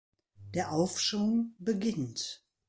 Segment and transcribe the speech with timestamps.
[0.55, 2.43] Der Aufschwung beginnt.